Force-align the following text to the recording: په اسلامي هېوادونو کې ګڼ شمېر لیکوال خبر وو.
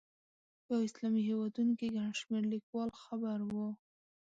په 0.65 0.73
اسلامي 0.85 1.21
هېوادونو 1.29 1.73
کې 1.79 1.93
ګڼ 1.95 2.09
شمېر 2.21 2.43
لیکوال 2.53 2.89
خبر 3.01 3.37
وو. 3.51 3.69